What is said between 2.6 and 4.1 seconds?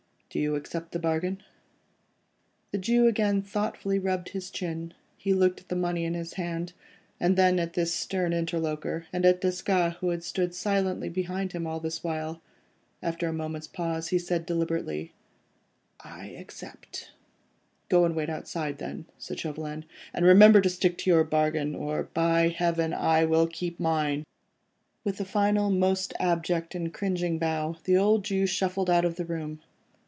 The Jew again thoughtfully